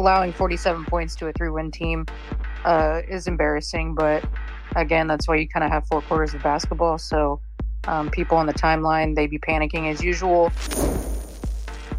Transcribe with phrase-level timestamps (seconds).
[0.00, 2.06] allowing 47 points to a three win team
[2.64, 3.94] uh, is embarrassing.
[3.94, 4.24] But
[4.74, 6.98] again, that's why you kind of have four quarters of basketball.
[6.98, 7.40] So
[7.86, 10.50] um, people on the timeline, they'd be panicking as usual.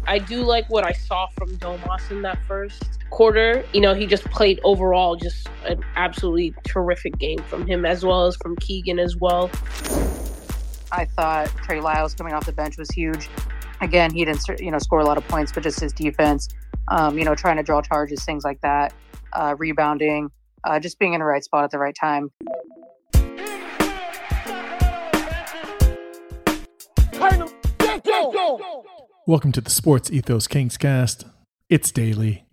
[0.06, 3.64] I do like what I saw from Domas in that first quarter.
[3.72, 8.26] You know, he just played overall just an absolutely terrific game from him as well
[8.26, 9.48] as from Keegan as well.
[10.90, 13.28] I thought Trey Lyles coming off the bench was huge.
[13.80, 16.48] Again, he didn't you know score a lot of points, but just his defense,
[16.88, 18.92] um, you know, trying to draw charges, things like that,
[19.32, 20.30] uh, rebounding,
[20.64, 22.30] uh, just being in the right spot at the right time.
[29.26, 31.24] Welcome to the Sports Ethos Kings cast.
[31.68, 32.44] It's Daily,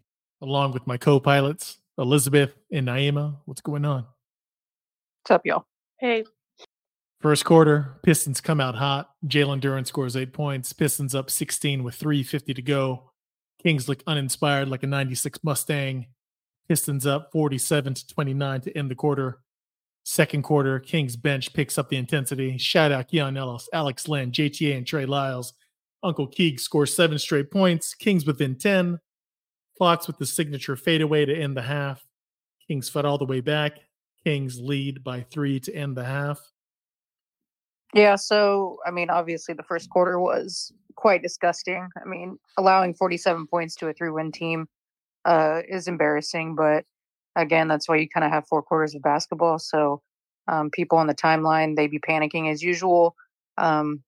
[0.41, 3.37] along with my co pilots, Elizabeth and Naema.
[3.45, 4.05] What's going on?
[5.23, 5.65] What's up, y'all?
[5.99, 6.25] Hey.
[7.21, 9.09] First quarter, Pistons come out hot.
[9.25, 10.71] Jalen Duren scores eight points.
[10.71, 13.08] Pistons up 16 with 3.50 to go.
[13.61, 16.07] Kings look uninspired like a 96 Mustang.
[16.67, 19.39] Pistons up 47 to 29 to end the quarter.
[20.03, 22.57] Second quarter, Kings bench picks up the intensity.
[22.57, 25.53] Shout out Keon Ellis, Alex Len, JTA, and Trey Lyles.
[26.01, 27.93] Uncle Keeg scores seven straight points.
[27.93, 28.99] Kings within 10.
[29.77, 32.05] Fox with the signature fadeaway to end the half.
[32.67, 33.73] Kings fought all the way back.
[34.23, 36.39] Kings lead by three to end the half.
[37.93, 41.87] Yeah, so I mean, obviously the first quarter was quite disgusting.
[42.03, 44.67] I mean, allowing 47 points to a three-win team
[45.25, 46.85] uh, is embarrassing, but
[47.35, 49.59] again, that's why you kind of have four quarters of basketball.
[49.59, 50.01] So
[50.47, 53.15] um, people on the timeline they'd be panicking as usual,
[53.57, 54.03] um,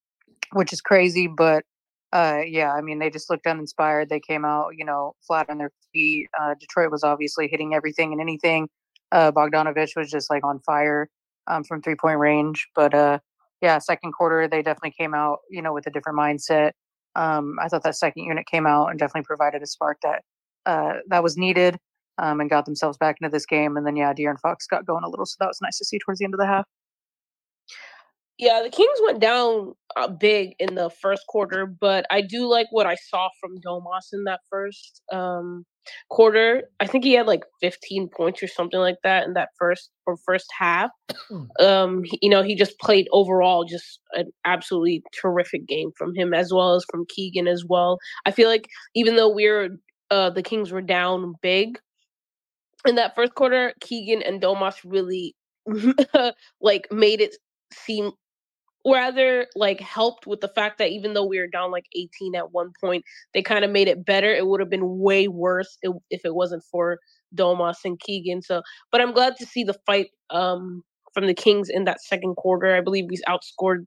[0.52, 1.26] which is crazy.
[1.26, 1.64] But
[2.12, 4.08] uh, yeah, I mean, they just looked uninspired.
[4.10, 6.28] They came out, you know, flat on their feet.
[6.38, 8.68] Uh, Detroit was obviously hitting everything and anything.
[9.12, 11.08] Uh, Bogdanovic was just like on fire
[11.46, 13.18] um, from three point range, but uh,
[13.62, 16.72] yeah, second quarter they definitely came out, you know, with a different mindset.
[17.14, 20.22] Um, I thought that second unit came out and definitely provided a spark that
[20.66, 21.78] uh, that was needed
[22.18, 23.76] um, and got themselves back into this game.
[23.76, 25.98] And then yeah, De'Aaron Fox got going a little, so that was nice to see
[25.98, 26.66] towards the end of the half.
[28.38, 32.66] Yeah, the Kings went down uh, big in the first quarter, but I do like
[32.70, 35.64] what I saw from Domas in that first um,
[36.10, 36.64] quarter.
[36.80, 40.16] I think he had like 15 points or something like that in that first or
[40.16, 40.90] first half.
[41.28, 41.44] Hmm.
[41.60, 46.52] Um, you know, he just played overall just an absolutely terrific game from him as
[46.52, 47.98] well as from Keegan as well.
[48.26, 49.78] I feel like even though we're
[50.10, 51.78] uh, the Kings were down big
[52.86, 55.34] in that first quarter, Keegan and Domas really
[56.60, 57.36] like made it
[57.72, 58.12] seem
[58.84, 62.52] rather like helped with the fact that even though we were down like 18 at
[62.52, 63.04] one point,
[63.34, 64.32] they kind of made it better.
[64.32, 66.98] It would have been way worse if, it wasn't for
[67.34, 68.42] Domas and Keegan.
[68.42, 70.82] So, but I'm glad to see the fight um,
[71.14, 72.74] from the Kings in that second quarter.
[72.74, 73.86] I believe we outscored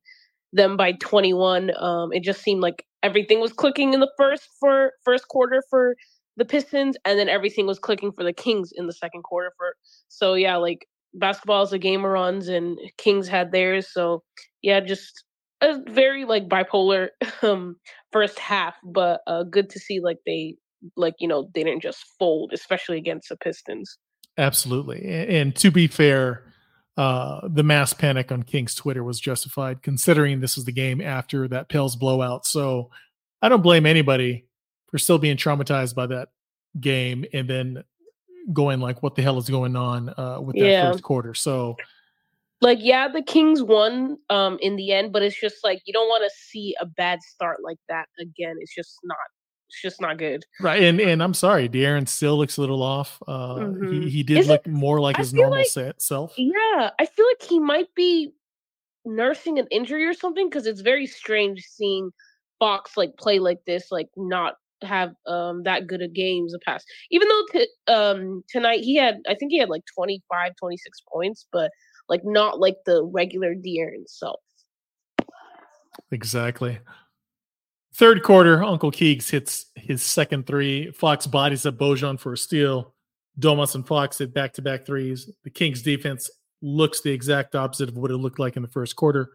[0.54, 1.72] them by 21.
[1.78, 5.96] Um, it just seemed like everything was clicking in the first for first quarter for
[6.38, 9.52] the Pistons, and then everything was clicking for the Kings in the second quarter.
[9.58, 9.76] For
[10.08, 13.88] so yeah, like basketball is a game of runs, and Kings had theirs.
[13.92, 14.24] So
[14.66, 15.24] yeah, just
[15.62, 17.10] a very like bipolar
[17.42, 17.78] um
[18.12, 20.56] first half, but uh good to see like they
[20.98, 23.98] like you know they didn't just fold, especially against the Pistons.
[24.38, 26.52] Absolutely, and to be fair.
[26.98, 31.46] Uh, the mass panic on King's Twitter was justified, considering this is the game after
[31.46, 32.46] that Pels blowout.
[32.46, 32.90] So
[33.42, 34.46] I don't blame anybody
[34.88, 36.30] for still being traumatized by that
[36.80, 37.84] game and then
[38.54, 40.90] going like, "What the hell is going on uh, with that yeah.
[40.90, 41.76] first quarter?" So
[42.62, 46.08] like yeah the kings won um in the end but it's just like you don't
[46.08, 49.18] want to see a bad start like that again it's just not
[49.68, 50.46] it's just not good.
[50.62, 54.02] Right and and i'm sorry De'Aaron still looks a little off uh mm-hmm.
[54.04, 56.34] he, he did Is look it, more like I his normal like, set self.
[56.38, 58.32] Yeah i feel like he might be
[59.06, 62.12] nursing an injury or something because it's very strange seeing
[62.60, 66.86] fox like play like this like not have um that good of games the past
[67.12, 71.48] even though t- um tonight he had i think he had like 25 26 points
[71.52, 71.72] but
[72.10, 74.40] like not like the regular De'Aaron self.
[76.12, 76.80] Exactly.
[77.96, 80.92] Third quarter, Uncle Keegs hits his second three.
[80.92, 82.94] Fox bodies up Bojan for a steal.
[83.40, 85.30] Domas and Fox hit back to back threes.
[85.44, 86.30] The Kings defense
[86.62, 89.32] looks the exact opposite of what it looked like in the first quarter.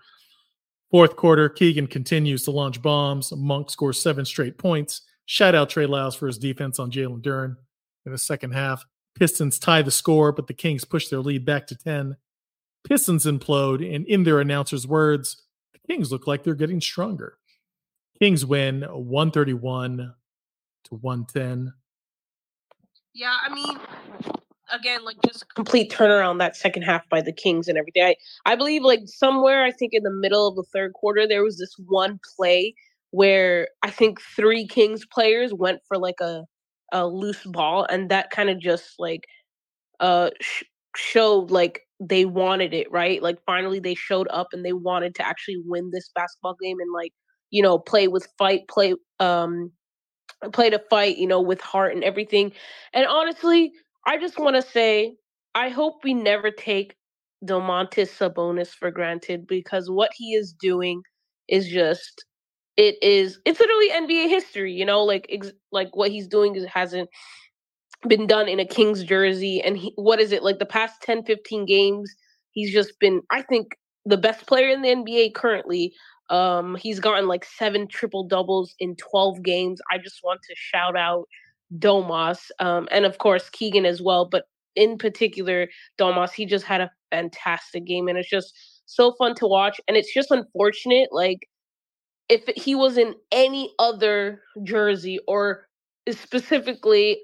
[0.91, 3.33] Fourth quarter, Keegan continues to launch bombs.
[3.33, 5.03] Monk scores seven straight points.
[5.25, 7.57] Shout out Trey Lyles for his defense on Jalen Duren.
[8.05, 8.85] In the second half,
[9.15, 12.17] Pistons tie the score, but the Kings push their lead back to 10.
[12.87, 15.43] Pistons implode, and in their announcer's words,
[15.73, 17.39] the Kings look like they're getting stronger.
[18.19, 20.15] Kings win 131
[20.85, 21.73] to 110.
[23.13, 23.79] Yeah, I mean,
[24.73, 28.05] again, like just a complete turnaround that second half by the Kings and everything.
[28.05, 28.17] I,
[28.47, 31.59] I believe like somewhere I think in the middle of the third quarter there was
[31.59, 32.75] this one play
[33.11, 36.45] where I think three Kings players went for like a
[36.93, 39.27] a loose ball, and that kind of just like
[40.01, 40.65] uh sh-
[40.97, 43.23] showed like they wanted it, right?
[43.23, 46.93] Like finally they showed up and they wanted to actually win this basketball game and
[46.93, 47.13] like
[47.51, 49.73] you know play with fight, play um
[50.53, 52.53] play to fight, you know, with heart and everything.
[52.95, 53.73] And honestly,
[54.07, 55.17] I just want to say
[55.55, 56.97] I hope we never take
[57.45, 61.03] Domantas Sabonis for granted because what he is doing
[61.49, 62.25] is just
[62.77, 67.09] it is it's literally NBA history, you know, like ex- like what he's doing hasn't
[68.09, 71.23] been done in a Kings jersey and he, what is it like the past 10
[71.25, 72.15] 15 games
[72.53, 73.77] he's just been I think
[74.07, 75.93] the best player in the NBA currently.
[76.31, 79.81] Um he's gotten like 7 triple doubles in 12 games.
[79.91, 81.25] I just want to shout out
[81.79, 84.45] Domas um and of course Keegan as well, but
[84.77, 85.69] in particular
[85.99, 88.55] Domas he just had a fantastic game and it's just
[88.87, 91.41] so fun to watch and it's just unfortunate like
[92.29, 95.67] if he was in any other jersey or
[96.09, 97.21] specifically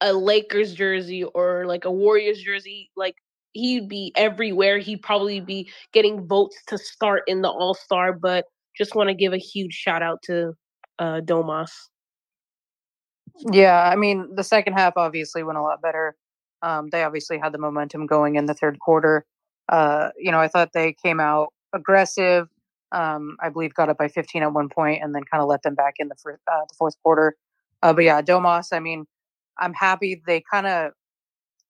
[0.00, 3.16] a Lakers jersey or like a Warriors jersey, like
[3.52, 4.78] he'd be everywhere.
[4.78, 8.12] He'd probably be getting votes to start in the All Star.
[8.12, 10.54] But just want to give a huge shout out to
[10.98, 11.70] uh, Domas.
[13.50, 16.16] Yeah, I mean the second half obviously went a lot better.
[16.62, 19.24] Um, they obviously had the momentum going in the third quarter.
[19.68, 22.48] Uh, you know, I thought they came out aggressive.
[22.92, 25.62] Um, I believe got up by 15 at one point and then kind of let
[25.62, 27.36] them back in the, uh, the fourth quarter.
[27.82, 29.06] Uh, but yeah, Domas, I mean,
[29.60, 30.92] I'm happy they kind of,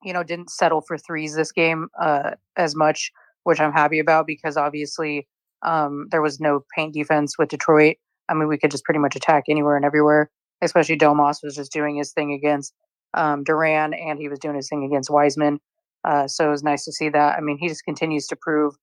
[0.03, 3.11] you know, didn't settle for threes this game uh, as much,
[3.45, 5.27] which I'm happy about because obviously
[5.63, 7.97] um, there was no paint defense with Detroit.
[8.29, 10.31] I mean, we could just pretty much attack anywhere and everywhere.
[10.63, 12.75] Especially Domas was just doing his thing against
[13.15, 15.59] um, Duren, and he was doing his thing against Wiseman.
[16.05, 17.37] Uh, so it was nice to see that.
[17.37, 18.75] I mean, he just continues to prove,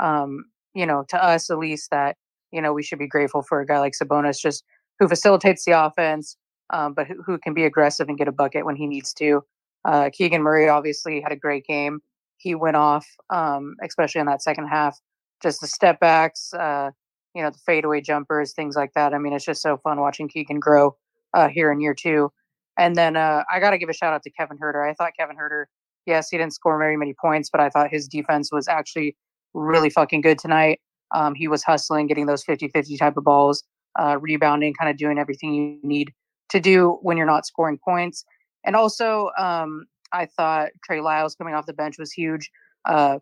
[0.00, 2.16] um, you know, to us at least that
[2.52, 4.64] you know we should be grateful for a guy like Sabonis, just
[4.98, 6.36] who facilitates the offense,
[6.70, 9.42] um, but who, who, can be aggressive and get a bucket when he needs to.
[9.84, 12.00] Uh, Keegan Murray obviously had a great game.
[12.38, 14.98] He went off, um, especially in that second half.
[15.42, 16.90] Just the step backs, uh,
[17.34, 19.14] you know, the fadeaway jumpers, things like that.
[19.14, 20.96] I mean, it's just so fun watching Keegan grow
[21.34, 22.32] uh, here in year two.
[22.78, 24.88] And then uh, I got to give a shout out to Kevin Huerter.
[24.88, 25.66] I thought Kevin Huerter,
[26.04, 29.16] yes, he didn't score very many points, but I thought his defense was actually
[29.54, 30.80] really fucking good tonight.
[31.14, 33.64] Um, he was hustling, getting those 50 50 type of balls,
[33.98, 36.12] uh, rebounding, kind of doing everything you need
[36.50, 38.24] to do when you're not scoring points.
[38.64, 42.50] And also, um, I thought Trey Lyles coming off the bench was huge.
[42.84, 43.18] Uh,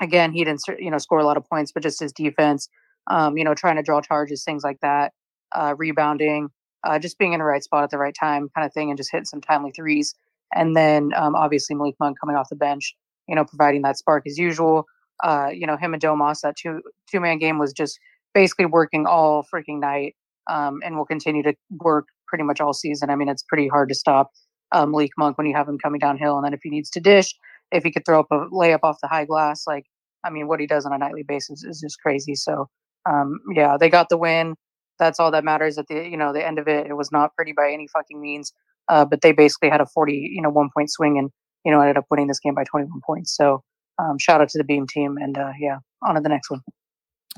[0.00, 2.68] again, he didn't you know score a lot of points, but just his defense,
[3.10, 5.12] um, you know, trying to draw charges, things like that,
[5.54, 6.48] uh, rebounding,
[6.84, 8.96] uh, just being in the right spot at the right time, kind of thing, and
[8.96, 10.14] just hitting some timely threes.
[10.54, 12.94] And then um, obviously Malik Monk coming off the bench,
[13.28, 14.86] you know, providing that spark as usual.
[15.22, 17.98] Uh, you know, him and Domas, that two two man game was just
[18.34, 20.14] basically working all freaking night,
[20.48, 23.10] um, and will continue to work pretty much all season.
[23.10, 24.30] I mean, it's pretty hard to stop
[24.72, 27.00] um, Malik Monk when you have him coming downhill, and then if he needs to
[27.00, 27.34] dish,
[27.72, 29.84] if he could throw up a layup off the high glass, like
[30.24, 32.34] I mean, what he does on a nightly basis is just crazy.
[32.34, 32.68] So,
[33.08, 34.54] um, yeah, they got the win.
[34.98, 36.86] That's all that matters at the you know the end of it.
[36.86, 38.52] It was not pretty by any fucking means,
[38.88, 41.30] uh, but they basically had a forty you know one point swing and
[41.64, 43.36] you know ended up winning this game by twenty one points.
[43.36, 43.62] So,
[43.98, 46.60] um, shout out to the Beam team, and uh, yeah, on to the next one.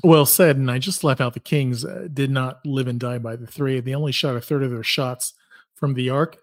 [0.03, 0.57] Well said.
[0.57, 3.47] And I just left out the Kings uh, did not live and die by the
[3.47, 3.79] three.
[3.79, 5.33] They only shot a third of their shots
[5.75, 6.37] from the arc.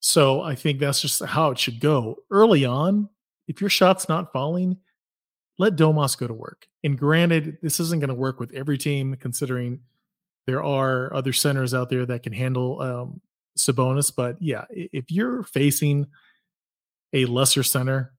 [0.00, 2.18] So I think that's just how it should go.
[2.30, 3.08] Early on,
[3.48, 4.76] if your shot's not falling,
[5.58, 6.68] let Domas go to work.
[6.84, 9.80] And granted, this isn't going to work with every team, considering
[10.46, 13.20] there are other centers out there that can handle um,
[13.58, 14.12] Sabonis.
[14.14, 16.06] But yeah, if you're facing
[17.12, 18.14] a lesser center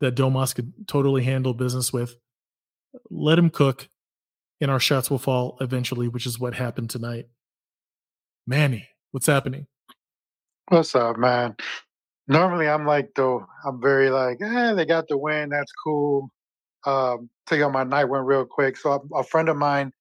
[0.00, 2.16] that Domas could totally handle business with,
[3.10, 3.88] let him cook
[4.60, 7.28] and our shots will fall eventually, which is what happened tonight.
[8.46, 9.66] Manny, what's happening?
[10.68, 11.56] What's up, man?
[12.26, 15.48] Normally, I'm like, though, I'm very like, eh, they got the win.
[15.48, 16.30] That's cool.
[16.86, 18.76] Um, tell you, my night went real quick.
[18.76, 19.92] So, a friend of mine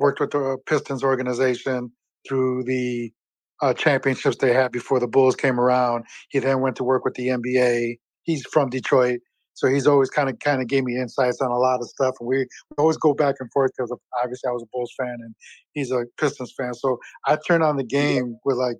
[0.00, 1.92] worked with the Pistons organization
[2.26, 3.12] through the
[3.60, 6.04] uh, championships they had before the Bulls came around.
[6.30, 7.98] He then went to work with the NBA.
[8.22, 9.20] He's from Detroit.
[9.54, 12.14] So he's always kind of kind of gave me insights on a lot of stuff,
[12.20, 12.46] and we, we
[12.76, 15.34] always go back and forth because obviously I was a Bulls fan and
[15.72, 16.74] he's a Pistons fan.
[16.74, 18.76] So I turned on the game with like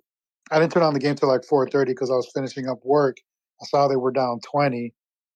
[0.51, 3.17] I didn't turn on the game till like 4:30 because I was finishing up work.
[3.61, 4.93] I saw they were down 20.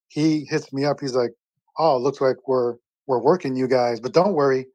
[0.10, 1.00] He hits me up.
[1.00, 1.32] He's like,
[1.78, 2.76] "Oh, it looks like we're
[3.08, 4.68] we're working you guys, but don't worry,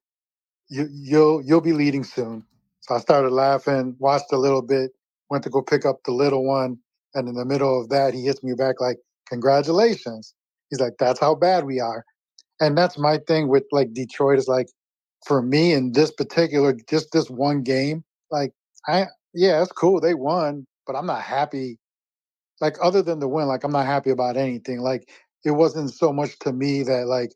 [0.68, 2.44] you you'll you'll be leading soon."
[2.80, 4.92] So I started laughing, watched a little bit,
[5.30, 6.78] went to go pick up the little one,
[7.14, 10.34] and in the middle of that, he hits me back like, "Congratulations."
[10.74, 12.04] He's like, that's how bad we are.
[12.60, 14.68] And that's my thing with like Detroit is like,
[15.26, 18.52] for me in this particular, just this one game, like
[18.88, 20.00] I, yeah, it's cool.
[20.00, 21.78] They won, but I'm not happy
[22.60, 24.80] like other than the win, like I'm not happy about anything.
[24.80, 25.10] Like
[25.44, 27.32] it wasn't so much to me that like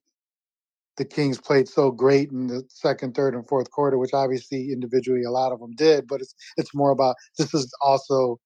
[0.96, 5.22] the Kings played so great in the second, third, and fourth quarter, which obviously individually
[5.22, 6.06] a lot of them did.
[6.06, 8.38] But it's it's more about this is also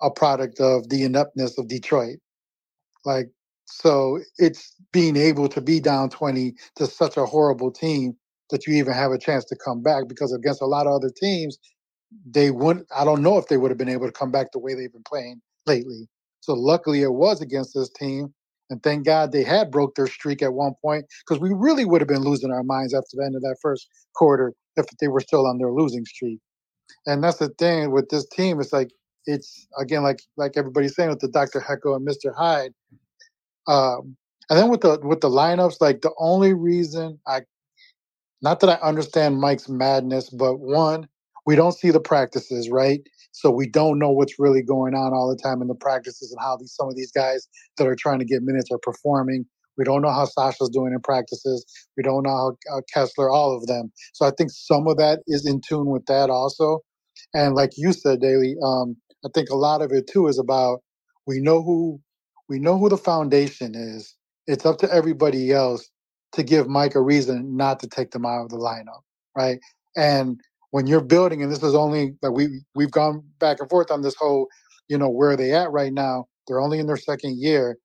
[0.00, 2.18] a product of the ineptness of Detroit.
[3.04, 3.30] Like
[3.70, 8.16] so, it's being able to be down twenty to such a horrible team
[8.50, 11.10] that you even have a chance to come back because against a lot of other
[11.10, 11.58] teams,
[12.26, 12.86] they wouldn't.
[12.96, 14.92] I don't know if they would have been able to come back the way they've
[14.92, 16.08] been playing lately.
[16.40, 18.34] So luckily, it was against this team
[18.70, 22.00] and thank God they had broke their streak at one point because we really would
[22.00, 25.20] have been losing our minds after the end of that first quarter if they were
[25.20, 26.40] still on their losing streak.
[27.06, 28.60] And that's the thing with this team.
[28.60, 28.90] It's like
[29.26, 31.60] it's again like like everybody's saying with the Dr.
[31.60, 32.34] Hecko and Mr.
[32.36, 32.72] Hyde.
[33.68, 34.16] Um,
[34.50, 37.42] and then with the with the lineups, like the only reason I
[38.42, 41.08] not that I understand Mike's madness, but one,
[41.46, 43.00] we don't see the practices, right?
[43.32, 46.40] So we don't know what's really going on all the time in the practices and
[46.40, 49.44] how these some of these guys that are trying to get minutes are performing.
[49.76, 51.64] We don't know how Sasha's doing in practices.
[51.96, 53.92] We don't know how Kessler, all of them.
[54.12, 56.80] So I think some of that is in tune with that also.
[57.34, 60.80] And like you said, Daily, um, I think a lot of it too is about
[61.26, 62.00] we know who
[62.48, 64.14] we know who the foundation is.
[64.46, 65.90] It's up to everybody else
[66.32, 69.02] to give Mike a reason not to take them out of the lineup,
[69.36, 69.58] right?
[69.96, 70.40] And
[70.70, 74.02] when you're building, and this is only that we we've gone back and forth on
[74.02, 74.48] this whole,
[74.88, 76.26] you know, where are they at right now?
[76.46, 77.78] They're only in their second year.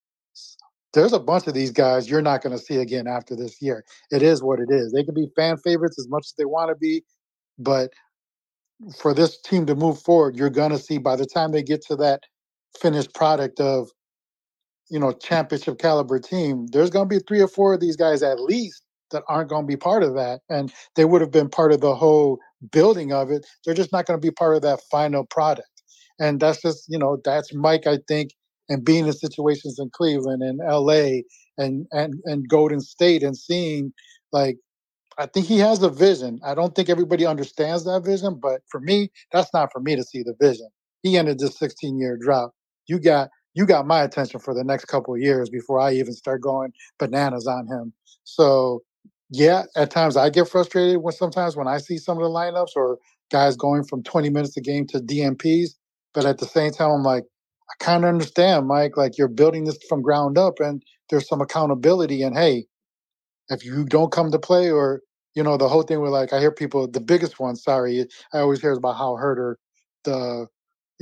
[0.93, 3.83] There's a bunch of these guys you're not going to see again after this year.
[4.11, 4.91] It is what it is.
[4.91, 7.03] They can be fan favorites as much as they want to be,
[7.57, 7.91] but
[8.99, 11.81] for this team to move forward, you're going to see by the time they get
[11.87, 12.21] to that
[12.79, 13.89] finished product of,
[14.93, 18.21] you know, championship caliber team, there's going to be three or four of these guys
[18.21, 20.41] at least that aren't going to be part of that.
[20.51, 22.37] And they would have been part of the whole
[22.71, 23.43] building of it.
[23.65, 25.81] They're just not going to be part of that final product.
[26.19, 28.35] And that's just, you know, that's Mike, I think,
[28.69, 31.21] and being in situations in Cleveland and LA
[31.57, 33.93] and and and Golden State and seeing
[34.31, 34.57] like
[35.17, 36.39] I think he has a vision.
[36.45, 40.03] I don't think everybody understands that vision, but for me, that's not for me to
[40.03, 40.69] see the vision.
[41.01, 42.51] He ended this 16 year drought.
[42.85, 46.13] You got you got my attention for the next couple of years before I even
[46.13, 47.93] start going bananas on him.
[48.23, 48.83] So
[49.29, 52.75] yeah, at times I get frustrated when sometimes when I see some of the lineups
[52.75, 52.99] or
[53.31, 55.71] guys going from 20 minutes a game to DNPs.
[56.13, 57.25] But at the same time, I'm like,
[57.69, 58.97] I kind of understand, Mike.
[58.97, 62.23] Like you're building this from ground up, and there's some accountability.
[62.23, 62.65] And hey,
[63.49, 65.01] if you don't come to play, or
[65.35, 68.39] you know, the whole thing with like I hear people, the biggest one, sorry, I
[68.39, 69.55] always hear about how Huerter,
[70.05, 70.47] the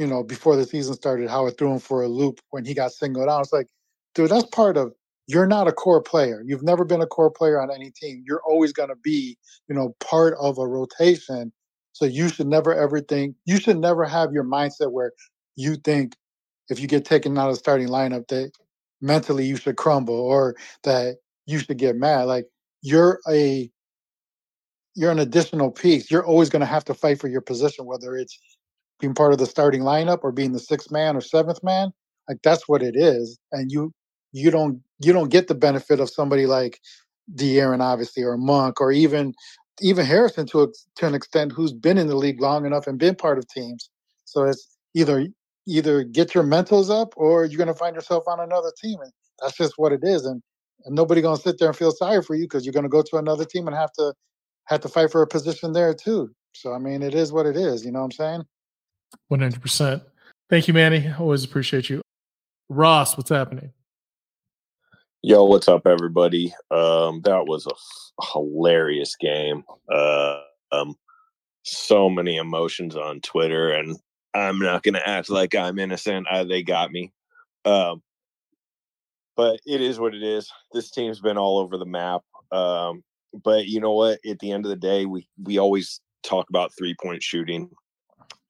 [0.01, 2.74] you know, before the season started, how it threw him for a loop when he
[2.74, 3.41] got singled out.
[3.41, 3.67] It's like,
[4.15, 4.93] dude, that's part of
[5.27, 6.41] you're not a core player.
[6.43, 8.24] You've never been a core player on any team.
[8.25, 9.38] You're always going to be,
[9.70, 11.53] you know, part of a rotation.
[11.93, 15.12] So you should never ever think, you should never have your mindset where
[15.55, 16.15] you think
[16.70, 18.53] if you get taken out of the starting lineup that
[19.01, 22.24] mentally you should crumble or that you should get mad.
[22.24, 22.48] Like
[22.81, 23.70] you're a,
[24.96, 26.10] you're an additional piece.
[26.10, 28.39] You're always going to have to fight for your position, whether it's
[29.01, 31.91] being part of the starting lineup or being the sixth man or seventh man.
[32.29, 33.39] Like that's what it is.
[33.53, 33.93] And you
[34.34, 36.79] you don't you don't get the benefit of somebody like
[37.36, 39.34] De'Aaron, obviously, or Monk, or even
[39.81, 40.67] even Harrison to a,
[40.98, 43.89] to an extent, who's been in the league long enough and been part of teams.
[44.25, 45.27] So it's either
[45.67, 49.12] either get your mentals up, or you're going to find yourself on another team, and
[49.41, 50.25] that's just what it is.
[50.25, 50.41] And
[50.86, 52.89] and nobody going to sit there and feel sorry for you because you're going to
[52.89, 54.13] go to another team and have to
[54.67, 56.31] have to fight for a position there too.
[56.53, 57.86] So I mean, it is what it is.
[57.86, 58.43] You know what I'm saying?
[59.27, 60.03] One hundred percent.
[60.50, 61.13] Thank you, Manny.
[61.18, 62.01] Always appreciate you.
[62.70, 63.72] Ross, what's happening?
[65.22, 66.53] Yo, what's up, everybody?
[66.72, 69.63] Um, that was a f- hilarious game.
[69.91, 70.39] Uh,
[70.72, 70.96] um,
[71.63, 73.98] so many emotions on Twitter, and
[74.34, 76.27] I'm not going to act like I'm innocent.
[76.32, 77.12] I, they got me.
[77.65, 78.01] Um,
[79.36, 80.51] but it is what it is.
[80.72, 82.22] This team's been all over the map.
[82.51, 83.03] Um,
[83.44, 84.20] but you know what?
[84.27, 87.70] At the end of the day, we we always talk about three point shooting,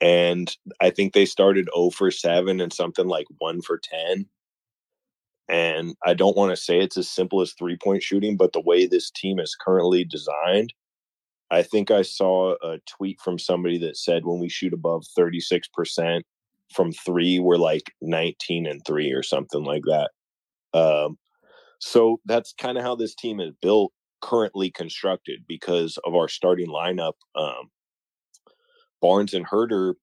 [0.01, 4.27] and I think they started 0 for seven and something like one for ten
[5.51, 8.61] and I don't want to say it's as simple as three point shooting, but the
[8.61, 10.73] way this team is currently designed,
[11.51, 16.21] I think I saw a tweet from somebody that said when we shoot above 36%
[16.73, 20.11] from three, we're like 19 and three or something like that.
[20.73, 21.17] Um,
[21.79, 23.91] so that's kind of how this team is built,
[24.21, 27.13] currently constructed because of our starting lineup.
[27.35, 27.69] Um,
[29.01, 29.95] Barnes and Huerter,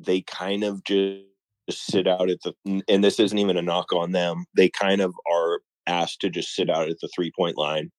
[0.00, 1.24] they kind of just
[1.70, 5.14] sit out at the and this isn't even a knock on them they kind of
[5.32, 7.90] are asked to just sit out at the three point line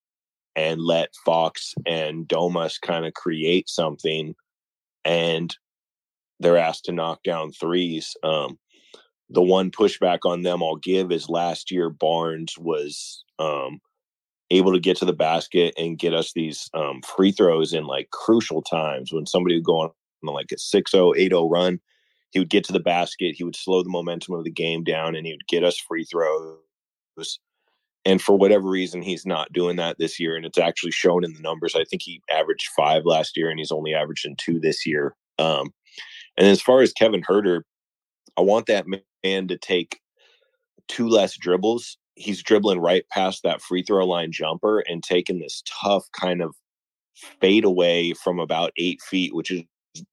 [0.56, 4.36] and let fox and domas kind of create something
[5.04, 5.56] and
[6.40, 8.60] they're asked to knock down threes um
[9.30, 13.80] the one pushback on them I'll give is last year Barnes was um,
[14.52, 18.10] able to get to the basket and get us these um, free throws in like
[18.12, 19.90] crucial times when somebody would go on
[20.24, 21.80] like a 6-0, 8-0 run.
[22.32, 23.36] He would get to the basket.
[23.36, 26.04] He would slow the momentum of the game down and he would get us free
[26.04, 26.60] throws.
[28.04, 30.36] And for whatever reason, he's not doing that this year.
[30.36, 31.76] And it's actually shown in the numbers.
[31.76, 35.16] I think he averaged five last year and he's only averaging two this year.
[35.40, 35.74] Um,
[36.38, 37.62] and as far as Kevin Huerter,
[38.38, 38.86] I want that
[39.24, 40.00] man to take
[40.88, 41.98] two less dribbles.
[42.16, 46.56] He's dribbling right past that free throw line jumper and taking this tough kind of
[47.40, 49.64] fade away from about eight feet, which is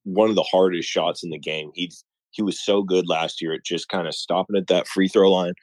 [0.05, 1.71] one of the hardest shots in the game.
[1.75, 5.09] He's he was so good last year at just kind of stopping at that free
[5.09, 5.55] throw line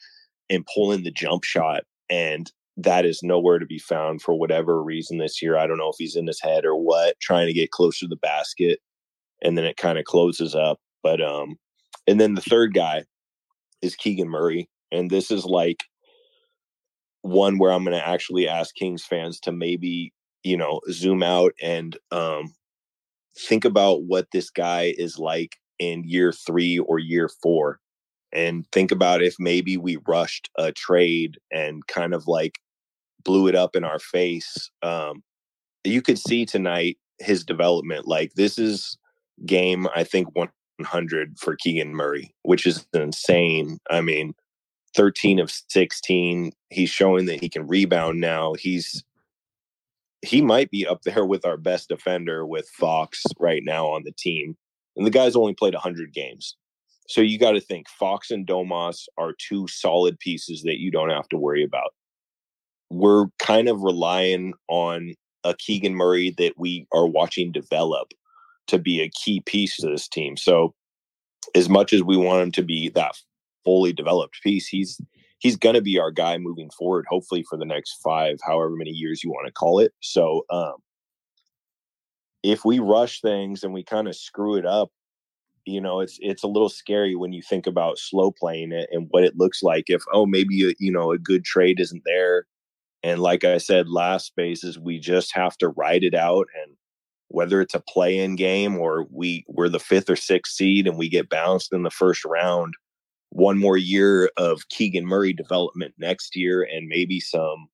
[0.50, 1.82] and pulling the jump shot.
[2.10, 5.58] And that is nowhere to be found for whatever reason this year.
[5.58, 8.08] I don't know if he's in his head or what, trying to get closer to
[8.08, 8.80] the basket.
[9.44, 10.80] And then it kind of closes up.
[11.04, 11.56] But um,
[12.08, 13.04] and then the third guy
[13.82, 14.70] is Keegan Murray.
[14.92, 15.84] And this is like
[17.22, 21.54] one where I'm going to actually ask Kings fans to maybe, you know, zoom out
[21.62, 22.54] and um,
[23.48, 27.80] think about what this guy is like in year three or year four.
[28.32, 32.60] And think about if maybe we rushed a trade and kind of like
[33.24, 34.70] blew it up in our face.
[34.84, 35.24] Um,
[35.84, 38.08] you could see tonight his development.
[38.08, 38.98] Like this is
[39.46, 43.80] game, I think 100 for Keegan Murray, which is insane.
[43.90, 44.34] I mean,
[44.96, 46.52] 13 of 16.
[46.70, 48.54] He's showing that he can rebound now.
[48.54, 49.04] He's
[50.22, 54.12] he might be up there with our best defender with Fox right now on the
[54.18, 54.58] team.
[54.96, 56.58] And the guy's only played 100 games.
[57.08, 61.10] So you got to think Fox and Domas are two solid pieces that you don't
[61.10, 61.94] have to worry about.
[62.90, 68.12] We're kind of relying on a Keegan Murray that we are watching develop
[68.68, 70.38] to be a key piece to this team.
[70.38, 70.76] So
[71.56, 73.14] as much as we want him to be that
[73.66, 75.02] fully developed piece, he's
[75.40, 78.92] he's going to be our guy moving forward hopefully for the next 5 however many
[78.92, 79.94] years you want to call it.
[80.02, 80.76] So um
[82.44, 84.90] if we rush things and we kind of screw it up,
[85.66, 89.08] you know, it's it's a little scary when you think about slow playing it and
[89.10, 92.46] what it looks like if oh maybe a, you know a good trade isn't there
[93.04, 96.76] and like I said last spaces we just have to ride it out and
[97.28, 101.10] whether it's a play-in game or we we're the fifth or sixth seed and we
[101.10, 102.74] get bounced in the first round
[103.32, 107.68] one more year of keegan murray development next year and maybe some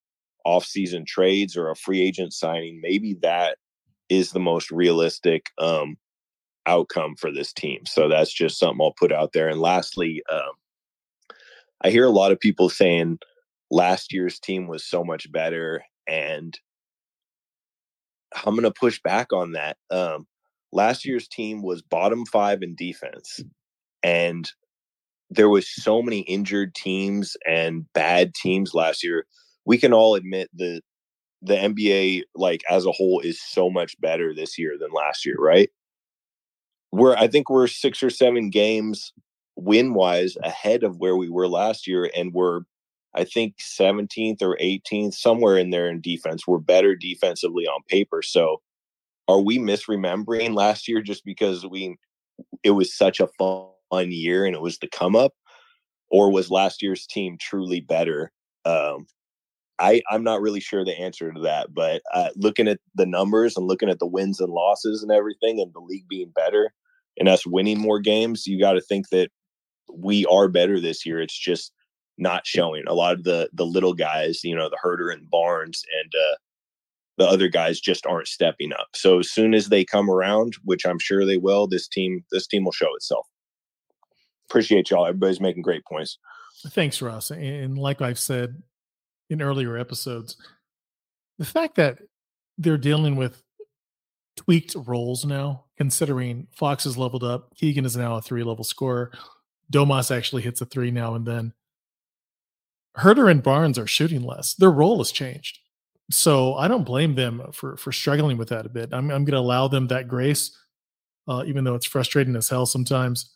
[0.46, 3.58] off-season trades or a free agent signing maybe that
[4.10, 5.98] is the most realistic um,
[6.66, 10.52] outcome for this team so that's just something i'll put out there and lastly um,
[11.82, 13.18] i hear a lot of people saying
[13.72, 16.60] last year's team was so much better and
[18.44, 19.78] I'm going to push back on that.
[19.90, 20.28] Um,
[20.72, 23.42] last year's team was bottom five in defense,
[24.04, 24.52] and
[25.36, 29.26] there was so many injured teams and bad teams last year.
[29.66, 30.82] We can all admit that
[31.42, 35.38] the NBA, like as a whole, is so much better this year than last year,
[35.38, 35.70] right?
[36.92, 39.14] We're I think we're six or seven games
[39.56, 42.62] win wise ahead of where we were last year, and we're
[43.14, 46.46] I think 17th or 18th, somewhere in there in defense.
[46.46, 48.22] We're better defensively on paper.
[48.22, 48.62] So
[49.28, 51.98] are we misremembering last year just because we
[52.64, 55.34] it was such a fun year and it was the come up?
[56.10, 58.32] Or was last year's team truly better?
[58.64, 59.08] Um,
[59.80, 63.58] I, I'm not really sure the answer to that, but uh, looking at the numbers
[63.58, 66.74] and looking at the wins and losses and everything, and the league being better
[67.18, 69.30] and us winning more games, you got to think that
[69.94, 71.22] we are better this year.
[71.22, 71.72] It's just
[72.18, 72.84] not showing.
[72.88, 76.36] A lot of the the little guys, you know, the Huerter and Barnes and uh,
[77.18, 78.88] the other guys just aren't stepping up.
[78.94, 82.48] So as soon as they come around, which I'm sure they will, this team this
[82.48, 83.28] team will show itself.
[84.50, 85.06] Appreciate y'all.
[85.06, 86.18] Everybody's making great points.
[86.68, 87.32] Thanks, Ross.
[87.32, 88.62] And like I've said
[89.30, 90.38] in earlier episodes,
[91.38, 92.00] the fact that
[92.58, 93.44] they're dealing with
[94.38, 99.12] tweaked roles now, considering Fox has leveled up, Keegan is now a three level scorer.
[99.72, 101.54] Domas actually hits a three now and then.
[102.98, 104.54] Huerter and Barnes are shooting less.
[104.54, 105.60] Their role has changed.
[106.12, 108.90] So I don't blame them for for struggling with that a bit.
[108.94, 110.56] I'm I'm going to allow them that grace,
[111.28, 113.35] uh, even though it's frustrating as hell sometimes,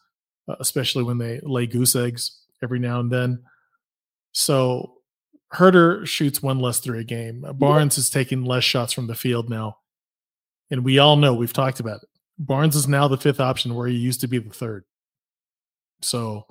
[0.59, 3.43] especially when they lay goose eggs every now and then.
[4.31, 4.99] So
[5.53, 7.45] Huerter shoots one less three a game.
[7.55, 8.01] Barnes yeah.
[8.01, 9.77] is taking less shots from the field now,
[10.69, 12.09] and we all know we've talked about it.
[12.38, 14.85] Barnes is now the fifth option where he used to be the third.
[16.01, 16.45] So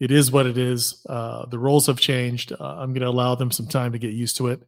[0.00, 1.04] it is what it is.
[1.08, 2.52] Uh, the roles have changed.
[2.52, 4.62] Uh, I'm going to allow them some time to get used to it.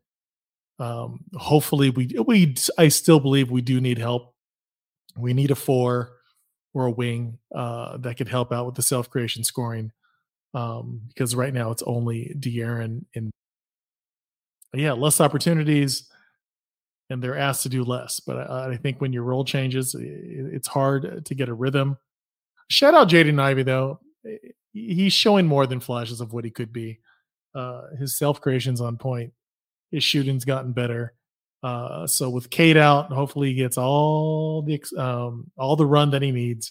[0.79, 4.35] Um, hopefully, we we I still believe we do need help.
[5.17, 6.13] We need a four
[6.75, 9.93] or a wing uh, that could help out with the self creation scoring.
[10.55, 13.31] um, because right now it's only De'Aaron and
[14.75, 16.09] yeah, less opportunities,
[17.11, 18.21] and they're asked to do less.
[18.21, 21.99] But I, I think when your role changes, it's hard to get a rhythm.
[22.69, 24.01] Shout out Jaden Ivey though;
[24.73, 26.99] he's showing more than flashes of what he could be.
[27.55, 29.33] Uh, his self creation's on point.
[29.93, 31.15] His shooting's gotten better.
[31.65, 36.21] Uh, so with Cade out, hopefully he gets all the um, all the run that
[36.21, 36.71] he needs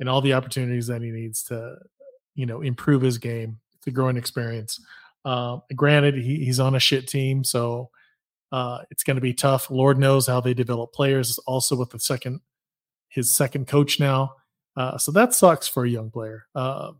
[0.00, 1.76] and all the opportunities that he needs to,
[2.34, 3.58] you know, improve his game.
[3.76, 4.84] It's a growing experience.
[5.24, 7.88] Uh, granted, he, he's on a shit team, so
[8.52, 9.70] uh, it's going to be tough.
[9.70, 11.38] Lord knows how they develop players.
[11.46, 12.40] Also with the second,
[13.08, 14.34] his second coach now,
[14.76, 16.44] uh, so that sucks for a young player.
[16.54, 16.92] Uh,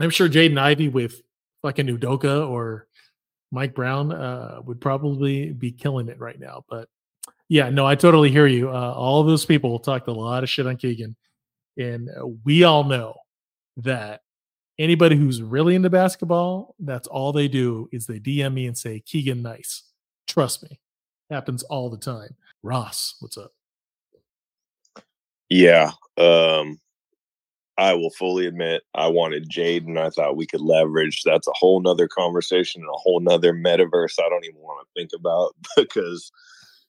[0.00, 1.20] I'm sure Jaden Ivey with
[1.60, 2.87] fucking Udoka or
[3.50, 6.64] Mike Brown uh, would probably be killing it right now.
[6.68, 6.88] But
[7.48, 8.70] yeah, no, I totally hear you.
[8.70, 11.16] Uh, all those people talked a lot of shit on Keegan,
[11.76, 12.10] and
[12.44, 13.14] we all know
[13.78, 14.20] that
[14.78, 19.00] anybody who's really into basketball, that's all they do is they DM me and say,
[19.00, 19.84] Keegan, nice.
[20.26, 20.78] Trust me,
[21.30, 22.36] happens all the time.
[22.62, 23.52] Ross, what's up?
[25.48, 25.92] Yeah.
[26.16, 26.78] Um,
[27.78, 31.22] I will fully admit I wanted Jaden I thought we could leverage.
[31.24, 35.00] That's a whole nother conversation and a whole nother metaverse I don't even want to
[35.00, 36.30] think about because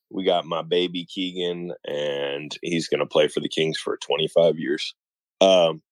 [0.10, 4.58] we got my baby Keegan and he's going to play for the Kings for 25
[4.58, 4.95] years.
[5.39, 5.84] Um,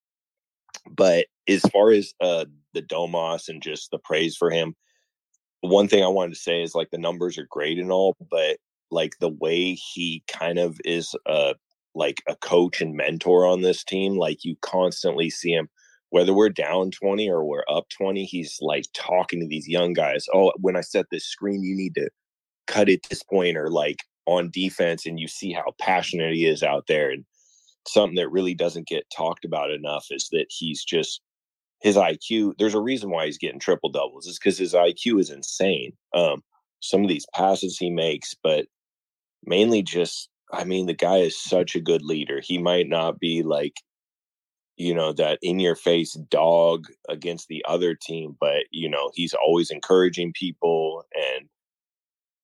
[0.90, 4.76] but as far as uh, the Domas and just the praise for him,
[5.62, 8.58] one thing I wanted to say is like the numbers are great and all, but
[8.90, 11.54] like the way he kind of is uh
[11.96, 14.18] like a coach and mentor on this team.
[14.18, 15.70] Like you constantly see him,
[16.10, 20.26] whether we're down 20 or we're up 20, he's like talking to these young guys.
[20.34, 22.10] Oh, when I set this screen, you need to
[22.68, 25.06] cut it this point or like on defense.
[25.06, 27.10] And you see how passionate he is out there.
[27.10, 27.26] And
[27.88, 31.22] something that really doesn't get talked about enough is that he's just
[31.82, 32.54] his IQ.
[32.58, 35.94] There's a reason why he's getting triple doubles, is because his IQ is insane.
[36.14, 36.44] Um,
[36.80, 38.66] some of these passes he makes, but
[39.46, 42.40] mainly just I mean, the guy is such a good leader.
[42.42, 43.82] He might not be like,
[44.78, 49.34] you know, that in your face dog against the other team, but, you know, he's
[49.34, 51.04] always encouraging people.
[51.16, 51.50] And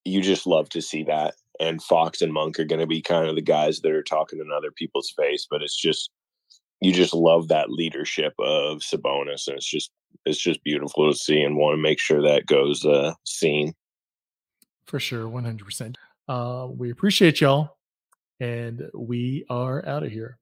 [0.03, 1.35] you just love to see that.
[1.59, 4.39] And Fox and Monk are going to be kind of the guys that are talking
[4.39, 6.09] in other people's face, but it's just,
[6.81, 9.47] you just love that leadership of Sabonis.
[9.47, 9.91] And it's just,
[10.25, 13.73] it's just beautiful to see and want to make sure that goes uh, seen.
[14.87, 15.29] For sure.
[15.29, 15.95] 100%.
[16.27, 17.72] Uh, we appreciate y'all
[18.43, 20.37] and we are out of here.